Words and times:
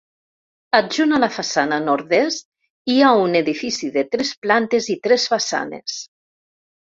Adjunt 0.77 1.11
a 1.15 1.19
la 1.23 1.27
façana 1.33 1.77
nord-est, 1.89 2.47
hi 2.93 2.97
ha 3.03 3.11
un 3.25 3.37
edifici 3.41 3.91
de 3.99 4.05
tres 4.15 4.31
plantes 4.47 4.91
i 4.97 4.99
tres 5.09 5.27
façanes. 5.35 5.99